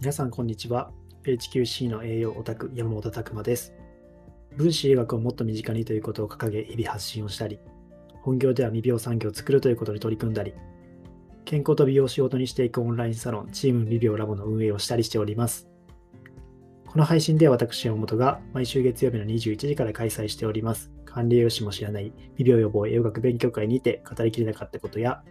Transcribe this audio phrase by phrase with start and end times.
[0.00, 0.92] 皆さん、こんにちは。
[1.24, 3.74] HQC の栄養オタク、山本拓馬です。
[4.56, 7.58] 分子医学をもっと身近にということを掲げ、日々発信をしたり、
[8.22, 10.54] 本業では未病産業を作るということに取り組んだり、
[11.44, 15.68] 健康と美容を仕事にしていくオンラインサロン、チーム未病ラボの運営をしたりしております。
[16.86, 20.92] この配信では私、山本が毎週月曜日の21時から開催しております。
[21.06, 25.24] 管理栄養士も知らない未病予防栄養学勉強会にて語りきれなかったことや、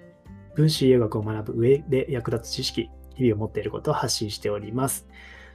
[0.56, 5.08] 分子栄養学を学ぶ上で役立つ知識、日々を持っていることを発信しております。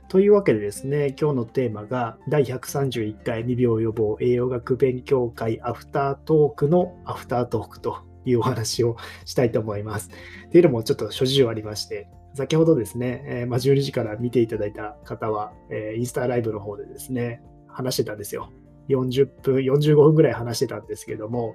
[0.08, 10.10] というわけでですね、今日のテーマが第131回未病予防栄養学勉強会アフタートークのアフタートークというお話をしたいと思います。
[10.46, 18.50] っていうのもちょっと諸事情ありまして、先ほどですね、えまあ、12時から見ていただいた方は、えインスタライブの方でですね、話してたんですよ。
[18.88, 21.54] 40分、45分ぐらい話してたんですけども、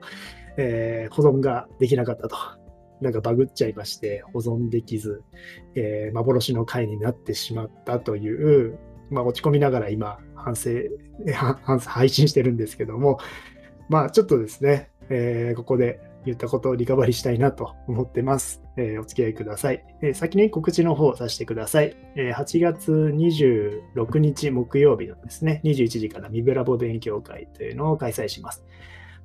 [0.58, 2.36] えー保存ができなかったと。
[3.02, 5.24] なんかバグっちゃいまして、保存できず、
[5.76, 8.78] えー幻の回になってしまったという、
[9.10, 10.72] まあ、落ち込みながら今、反省、
[11.26, 13.20] え は反配信してるんですけども、
[13.90, 18.62] まあ、ちょっとですね、えーここで言ったことをリカバリーしたいなと思ってます。
[18.76, 19.86] えーお付き合いください。
[20.02, 21.96] えー先に告知の方をさせてください。
[22.16, 28.66] えー8月26日木曜日のですね、21時からミブラボ勉強会というのを開催します。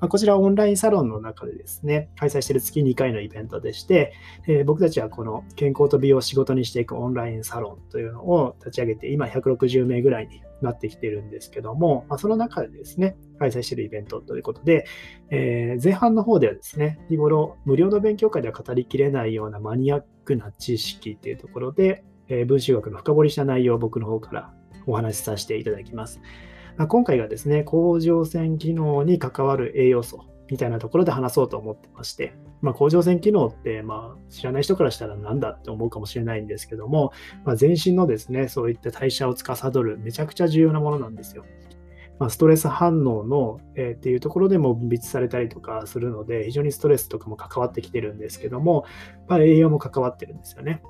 [0.03, 4.13] まあこちらはオンラインサロンの中でですね、開催している月2回のイベントでして、
[4.49, 14.87] えー僕たちはこの健康と美容を仕事にしていくオンラインサロンというのを立ち上げて、今160名ぐらいになってきているんですけども、まあ、その中でですね、開催しているイベントということで、
[15.31, 24.53] えー前半の方ではですね、日頃無料の勉強会では語りきれないようなマニアックな知識というところで、えー分子学の深掘りした内容を僕の方から
[24.89, 26.21] お話しさせていただきます。
[26.77, 37.13] まあ今回がですね、甲状腺機能に関わる栄養素みたいなところで話そうと思ってまして、まあ、甲状腺機能って、まあ、知らない人からしたらなんだって思うかもしれないんですけども、
[37.45, 41.45] まあ、全身のですね、そういった代謝を司るめちゃくちゃ重要なものなんですよ。
[42.19, 48.85] まあ、ストレス反応の、えーっていうところでも分泌されたりとかするので、非常にストレスとかも関わってきてるんですけども、
[49.29, 50.83] まあ、栄養も関わってるんですよね。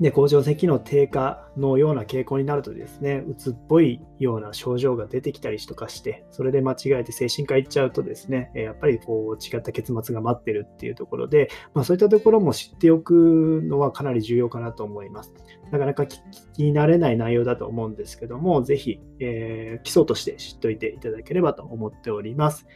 [0.00, 15.32] で、甲状腺機能低下のような傾向になるとですね、うつっぽいような症状が出てきたりとかして、それで間違えて精神科行っちゃうとですね、やっぱりこう違った結末が待ってるっていうところで、まあ、そういったところも知っておくのはかなり重要かなと思います。
[15.70, 16.18] なかなか聞
[16.54, 22.66] き慣れない内容だと思うんですけども、ぜひ、えー基礎として知っておいていただければと思っております。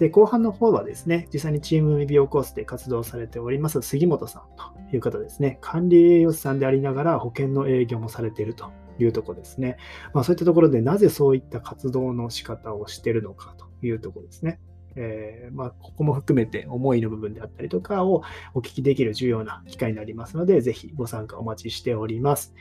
[0.00, 9.76] で、後半の方はですね、実際にチーム未病コースで活動されております杉本さんという方ですね、管理栄養士さんでありながら保険の営業もされているというところですね。
[10.14, 14.58] まあ、そういったところでなぜそういった活動の仕方をしているのかというところですね。
[14.96, 18.22] えーまあ、ここも含めて思いの部分であったりとかを
[18.54, 22.54] お聞きできる重要な機会になりますので、ぜひご参加お待ちしております。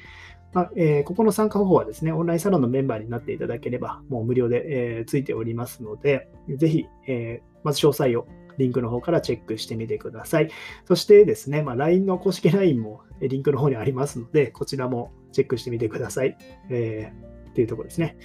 [0.54, 6.28] まあえーここの参加方法はですね、オンラインサロンのメンバーになっていただければ、もう無料で、えーついておりますので、
[6.58, 8.26] ぜひ、えーまず詳細を
[8.58, 10.50] リンクの方からチェックしてみてください。
[10.86, 16.38] そしてですね、まあ、LINE の公式 LINE もリンクの方にありますので、こちらもチェックしてみてください。
[16.70, 18.18] えーっていうところですね。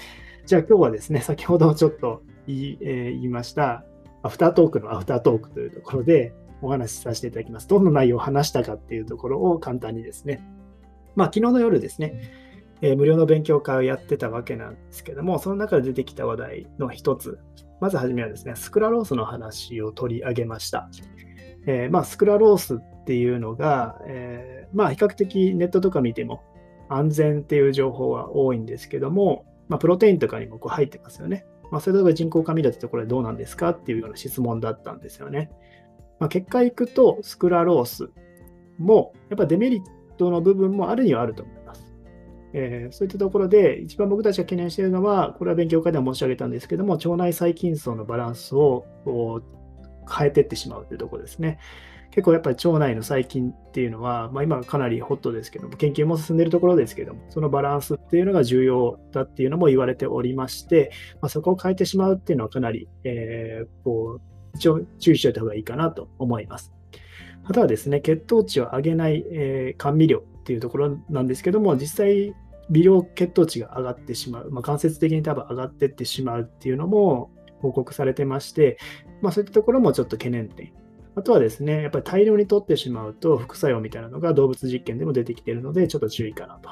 [0.47, 3.85] じゃあ今日はですね、先ほどちょっと言い,、えー言いました、
[4.23, 7.69] アフタートークのアフタートークというところでお話しさせていただきます。
[7.69, 10.43] どんな内容を話したかっていうところを簡単にですね、
[11.17, 12.21] まあ昨日の夜ですね、
[12.81, 17.39] えー無料の勉強会をやってたわけなんですけども、その中で出てきた話題の一つ、
[17.81, 20.89] まずはじめはですね、スクラロースの話を取り上げました。
[21.67, 26.43] えーまあ、スクラロースっていうのが、えーまあ、比較的ネットとか見ても
[26.89, 31.47] 安全っていう情報は多いんですけども、まあ、プロテインとかにもこう入ってますよね。
[31.71, 35.51] まあ、それとか人工甘味料ってところでどうなんですかっていうような質問だったんですよね。
[36.21, 38.11] まあ、結果いくと、スクラロース
[38.79, 41.93] も、やっぱデメリットトの部分もあるにはあると思います。
[42.53, 48.85] えーそういったところで、一番僕たちが懸念しているのは、これは勉強会では申し上げたんですけども、腸内細菌層のバランスを
[50.09, 51.59] 変えていってしまうというところですね。
[52.15, 66.74] 結構やっぱり腸内の細菌っていうのは、まあ、今かなりホットですけども、研究も進んでいるところですけども、そのバランスっていうのが重要だっていうのも言われておりまして、まあ、そこを変えてしまうっていうのはかなり、えーこう一応注意しておいた方がいいかなと思います。
[67.45, 72.35] あとはですね、血糖値を上げない、えー甘味料っていうところなんですけども、実際、
[72.71, 77.31] 微量血糖値が上がってしまう、まあ、間接的に多分上がってってしまうっていうのも
[77.61, 78.79] 報告されてまして、
[79.21, 80.73] まあ、そういったところもちょっと懸念点。
[81.17, 86.71] あとはですね、やっぱり大量に取ってしまうと副作用みたいなのが動物実験でも出てきているので、ちょっと注意かなと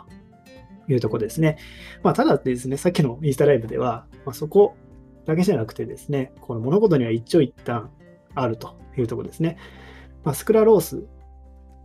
[0.90, 1.58] いうところですね。
[2.02, 4.74] まあ、ただですね、さっきのインスタライブでは、まあ、そこ
[5.26, 7.90] だけじゃなくてですね、この物事には一長一短
[8.34, 9.58] あるというところですね。
[10.24, 11.04] まあ、スクラロース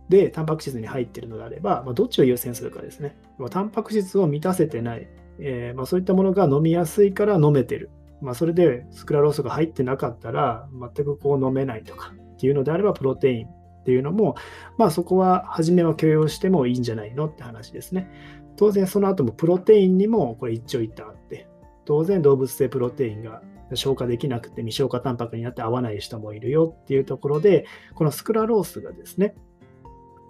[0.08, 3.16] でタンパク質に入っているのであれば、まあ、どっちを優先するかですね。
[3.38, 5.08] まあ、タンパク質を満たせてない、
[5.38, 7.90] えー、ま、そういったものが飲みやすいから飲めてる。
[8.20, 14.34] ま、それでスクラロースが入ってなかったら全くこう飲めないとかっていうのであればプロテインっていうのも、
[14.76, 18.10] まあ、そこは初めは許容してもいいんじゃないのって話ですね。
[18.56, 21.48] 当然その後もプロテインにもこれ一長一短あって
[21.84, 23.40] 当然動物性プロテインが
[23.76, 29.34] 消化できなくて未消化タンパクになって合わない人もいるよっていうところで、このスクラロースがですね、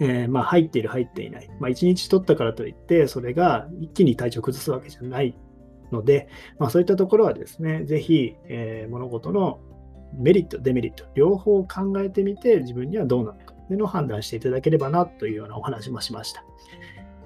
[0.01, 1.51] えー、まあ入っている入っていない。
[1.61, 5.37] まあ、1日取ったからといって、それが一気に体調崩すわけじゃない
[5.91, 9.61] ので、まあ、そういったところはですね、ぜひ、えー、物事の
[10.15, 16.45] メリット、デメリット、両方考えてみて、自分にはどうなのかというのを判断していただければなというようなお話もしました。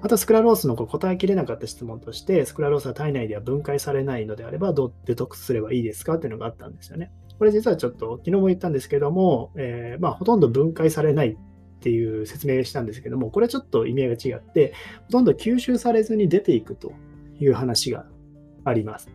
[0.03, 7.09] あと、スクラロースの答えきれなかった質問として、スクラロースは体内では分解されないのであれば、どうデトックスすればいいですかっていうのがあったんですよね。
[7.39, 11.37] これ実はちょっと昨日も言ったんですけども、えー、まあ、ほとんど分解されないっ
[11.79, 14.73] ていう説明したんですけども、これはちょっと意味合いが違って、
[15.05, 16.91] ほとんど吸収されずに出ていくと
[17.39, 18.05] いう話が
[18.65, 19.09] あります。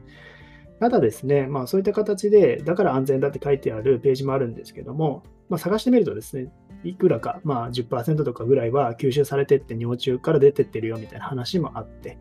[0.80, 6.50] ただですね、まあ、そういった形で、だから安全だって書いてあるページもあるんですけども、まあ、探してみるとですね、
[6.84, 12.18] いくらか、まあ10%とかぐらいは吸収されてって尿中から出てってるよみたいな話もあって、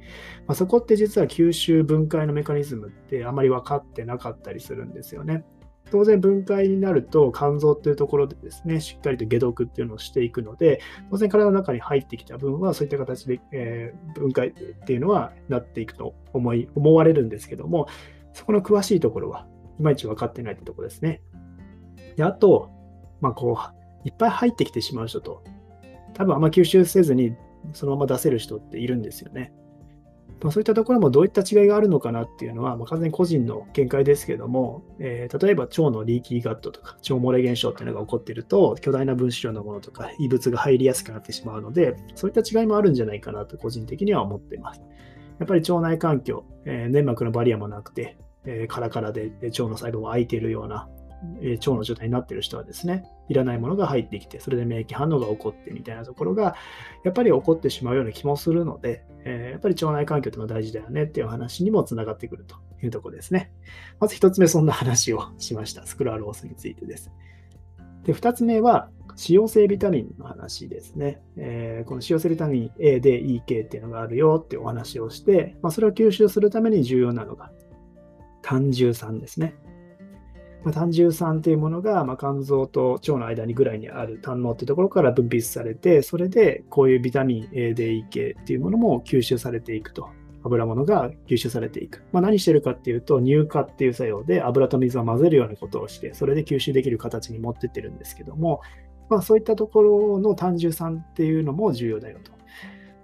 [0.48, 5.46] まあ、そこって実は吸収分解のメカニズムってあまり分かってなかったりするんですよね。
[5.90, 10.82] 当然分解になると肝臓っていうところでですね、しっかりと解毒っていうのをしていくので、
[11.12, 14.52] 当然体の中に入ってきた分はそういった形で、えー、分解っ
[14.86, 17.88] ていうのはなっていくと思い思われるんですけども、
[18.34, 19.48] そこの詳しいところは
[19.80, 21.22] いまいち分かってないってところですね。
[22.18, 22.70] であと、
[23.22, 23.77] まあ、こう
[24.08, 25.44] いっぱい入ってきてしまう人と、
[26.14, 27.36] 多分あんま吸収せずに
[27.74, 29.54] そのまま出せる人っているんですよね。
[30.42, 44.82] まあ、そういったところもどういった違いがあるのかなっていうのは、まあ、完全に個人の見解ですけども、えー、例えば腸のリーキーガットとか腸漏れ現象っていうのが起こっていると、巨大な分子量のものとか異物が入りやすくなってしまうので、そういった違いもあるんじゃないかなと個人的には思っています。
[45.40, 50.88] やっぱり腸内環境、えー、粘膜のバリアもなくて、えー、カラカラで腸の細胞も空いているような、
[51.42, 56.56] え腸の状態になってる人はですね、いらないものが入ってきて、それで免疫反応が起こってみたいなところが、
[57.04, 63.52] やっぱり起こってしまうような気もするので、えー、やっぱり腸内環境ってのは大事だよねっていう話にもつながってくるというところですね。
[64.00, 65.86] まず一つ目、そんな話をしました。
[65.86, 67.12] スクラロースについてです。
[68.04, 71.20] で、二つ目は、使用性ビタミンの話ですね。
[71.38, 77.52] えー、この使用性ビタミン A で EK っていうのがあるよってお話をして、まあ、それを吸収するために重要なのが
[78.44, 79.56] 胆汁酸ですね。
[80.64, 90.10] まあ、胆汁酸というものが、まあ、肝臓と腸の間にぐらいにある胆のっていうところから分泌されて、それでこういうビタミン A、D、E 系っていうものも吸収されていくと。
[90.44, 92.04] 油物が吸収されていく。
[92.14, 98.62] まあ、何してるかっていうと、乳化っていう作用で油と水を混ぜるようなことをして、それで吸収できる形に持ってってるんですけども、
[99.10, 102.32] まあ、そういったところの胆汁酸っていうのも重要だよと。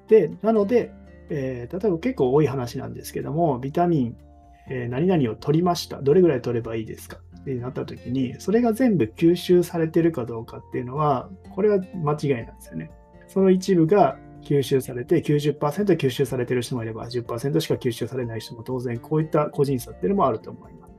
[0.07, 0.93] で、なので、
[1.29, 4.17] えー、例えば結構多い話なんですけども、ビタミン、
[4.69, 6.01] えー、何々を取りました。
[6.01, 7.17] どれぐらい取ればいいですか？
[7.43, 12.89] ってなった時に、それが全部吸収されてるかどうかっていうのは、これは間違いなんですよね。
[13.27, 20.93] その一部が吸収されて90%吸収されてる人もいれば10%しか吸収されない人も当然こういった個人差っていうのもあると思います。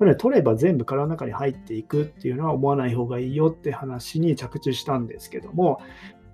[0.00, 5.80] なので取れば全部体の中に入っていくっていうのは思わない方がいいよって話に着地したんですけども、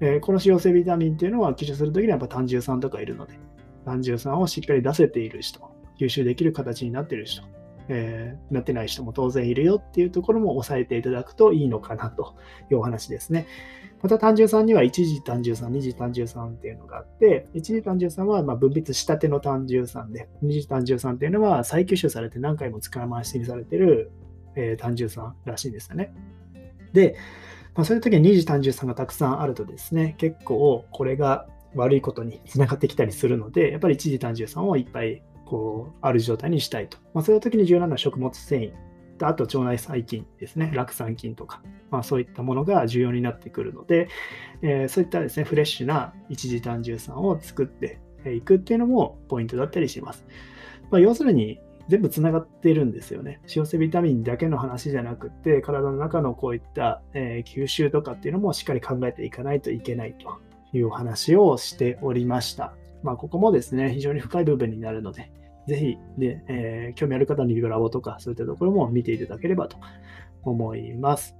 [0.00, 3.38] えー、この使用性ビタミンっていうのは吸収するときにはやっぱ胆汁酸とかいるので
[3.84, 5.60] 胆汁酸をしっかり出せている人
[5.98, 7.42] 吸収できる形になっている人
[7.88, 12.34] えー、なってない人も当然いるよっていうところも押さえていただくといいのかなと
[12.70, 13.46] いうお話ですね。
[14.02, 24.10] また単純酸には一次単純酸、二次単純酸っていうのがあって、一次単純酸はま分泌したての単純酸で、二次単純酸っていうのは再吸収されて何回も使い回しにされてる、
[24.54, 26.12] えー、単純酸らしいんですよね。
[26.92, 27.16] で、
[27.74, 36.98] まあ、そういう時に二次単純酸がたくさんあるとですね、結構これが悪いことにつながってきたりするので、やっぱり一次単純酸をいっぱいこうある状態にしたいと。
[37.14, 38.72] まあ、そういう時に重要なのは食物繊維
[39.24, 44.08] あと腸内細菌ですね、酪酸菌とか、まあ、そういったものが重要になってくるので、
[44.60, 50.26] えー、そういったですね、フレッシュな一次単重酸を作っていくっていうのもポイントだったりします。
[50.90, 53.40] まあ、要するに、全部つながってるんですよね。
[53.54, 60.40] 塩性ビタミンだけの話じゃなくて、体の中のこういった、えー、吸収とかっていうのもしっかり考えていかないといけないと
[60.76, 62.74] いうお話をしておりました。
[63.06, 65.30] まあ、ここもですね、非常に深い部分になるので、
[65.68, 69.76] ぜひ、ね、えー、興味ある方にリブラボとかそういったところも見ていただければと
[70.42, 71.36] 思います。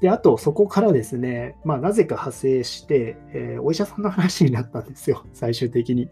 [0.00, 6.08] で、あと、そこからですね、まあ、なぜか派生して、えー、お医者さんの話になったんですよ、 最終的に。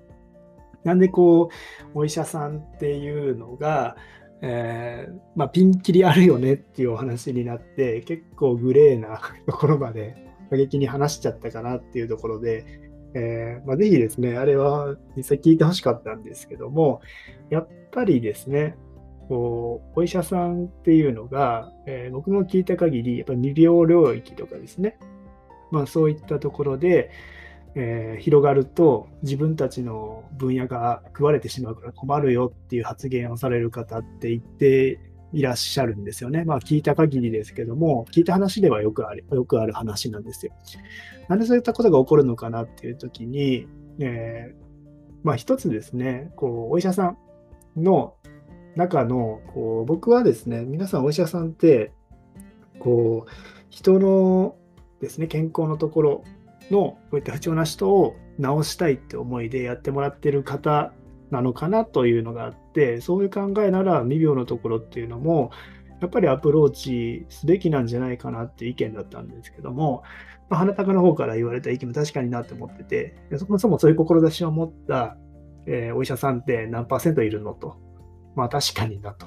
[0.82, 1.50] なんで、こ
[1.94, 3.96] う、お医者さんっていうのが、
[4.42, 10.16] えー、まあ、ピンキリあるよねっていうお話になって、結構グレーなところまで
[10.50, 12.83] 過激に話しちゃったかなっていうところで、
[13.14, 17.00] えーまあ、ぜひですね、あれは実際聞いてほしかったんですけども、
[17.48, 18.76] やっぱりですね、
[19.28, 24.98] こうお医者さんっていうのが、えー、僕も聞いた限り、やっぱり未病領域とかですね、
[25.70, 27.10] まあ、そういったところで、
[27.76, 35.00] えー、広がると自分たちの分野が食われてしまうから困るよっていう発言をされる方って言って
[35.34, 36.44] いらっしゃるんですよね。
[36.44, 40.52] まあ聞いた限りですけども、聞いた話ではよくあるよくある話なんですよ。
[41.28, 43.66] なんでそういったことが起こるのかなっていう時に、
[43.98, 44.56] えー、
[45.24, 47.16] まあ一つですね、こうお医者さ
[47.76, 48.14] んの
[48.76, 51.92] 中のこう僕はですね、皆さんお医者さんって
[52.78, 53.30] こう
[53.70, 54.56] 人の
[55.00, 56.24] ですね、健康のところ
[56.70, 60.92] のこういった不調な人を治したいって思いでやってもらってる方
[61.34, 65.50] なのかなというのがあってそういう考えなら未病のところっていうのも
[66.00, 70.02] やっぱりアプローチすべきなんじゃないかなっていう意見だったんですけども、
[70.48, 75.16] まあ、花高の方から言われた意見も確かになって思っててそもそもそういう志を持った、
[75.66, 77.76] えー、お医者さんって何パーセントいるのと
[78.34, 79.26] まあ確かになと。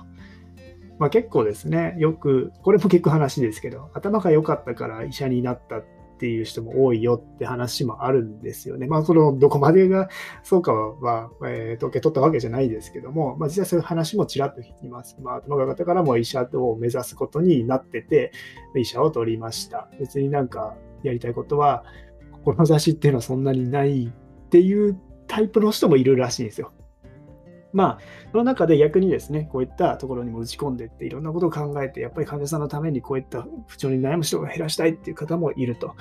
[0.99, 5.85] まあ結構ですね、よく、これも結構話ですけど、頭が良かったから医者になったっ
[6.17, 8.87] ていう人も多いよって話もあるんですよね。
[8.87, 10.09] まあ、その、どこまでが
[10.43, 15.17] そうかは、えー、統計取ったわけじゃないですけども、まあ、実際そういう話もちらっと聞きます。
[15.21, 18.31] まあ、頭が方からも医者を目指すことになってて、
[18.75, 19.89] 医者を取りました。
[19.99, 21.83] 別になんかやりたいことは、
[22.43, 24.97] 志っていうのはそんなにないっていう
[25.27, 26.71] タイプの人もいるらしいんですよ。
[27.77, 27.99] まあ、
[28.31, 35.93] その中で逆にですね、こういったところにも打ち込んでって、いろんなことを考えて、やっぱり患者さんのためにこういった不調に悩む人が減らしたいっていう方もいると。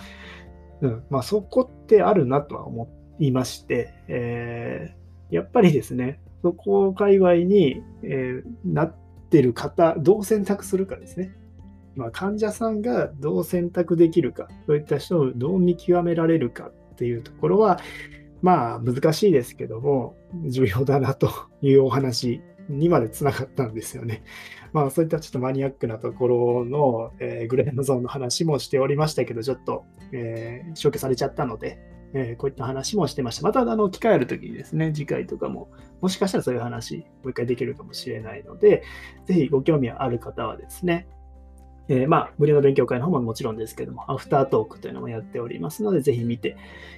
[0.80, 8.95] うん、まあ、そこってあるなとは思いまして、えー、やっぱりですね、そこを界隈に、えー、なっ
[9.28, 11.35] てる方、どう選択するかですね。
[11.95, 17.80] まあ、患者さんがどう選択できるか、そういった人をどう見極められるかっていうところは、
[18.43, 20.16] まあ難しいですけども、
[20.49, 21.31] 重要だなと
[21.62, 24.23] いうお話にまでつながったんですよね。
[24.73, 31.78] まあそういったちょっとマニアックなところの、えー、グレーのゾーンの話もしておりましたけど、ちょっと、えー、消去されちゃったので、
[32.14, 33.43] えー、こういった話もしてました。
[33.43, 35.69] またあの機会あるときにですね、次回とかも、
[36.00, 38.83] もしかしたらそういう話、もう一回できるかもしれないので、
[39.26, 41.09] ぜひご興味ある方はですね、
[41.88, 46.57] えー、まあ、無料の勉強会の方ももちろんですけども、アフタートークというのもやっておりますので、ぜひ見て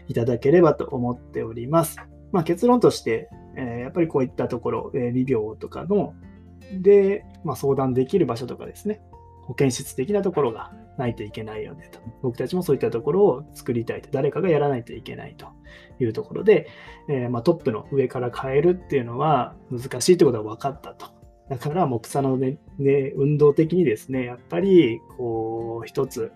[0.08, 1.98] いただければと思っております。
[2.32, 6.14] まあ、結論として、えー、やっぱりこういったところ、えー、微病とかの、
[6.80, 9.00] で、まあ、相談できる場所とかですね、
[9.48, 12.00] 保健室的なところがないといけないよねと。
[12.22, 14.10] 僕たちもそういったところを作りたいと。
[14.12, 15.46] 誰かがやらないといけないと
[16.00, 16.68] いうところで、
[17.08, 21.17] えー、まあ、トップの上から変えるっていうのは難しいということが分かったと。
[21.48, 26.30] だからもう草のね、ね、運動的にですね、やっぱり、こう、一つ、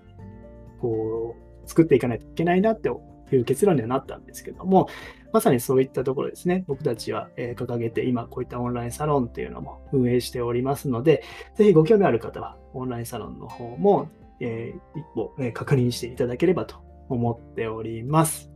[0.80, 4.88] こう、作っていかないといけないなっていう結論にはなったんですけども、
[5.32, 11.22] まさにそういったところですね、僕たちは、掲げて、今こういったオンラインサロンっていうのも運営しておりますので、
[11.56, 14.08] ぜひご興味ある方は、オンラインサロンの方も、
[14.40, 16.76] えー、一歩、え確認していただければと
[17.08, 18.50] 思っております。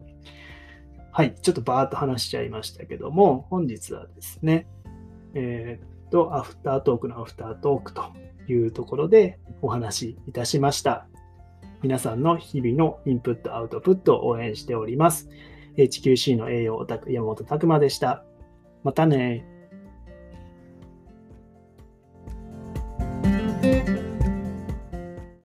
[1.13, 4.67] はい、ちょっとバーっと話しちゃいましたけども、本日はですね、
[5.35, 8.05] えーとアフタートークのアフタートークと
[8.49, 11.07] いうところでお話しいたしました。
[11.83, 15.29] 皆さんの日々のインプット、アウトプットを応援しております。
[15.77, 18.25] HQC の栄養オタク山本拓馬でした。
[18.83, 19.45] またね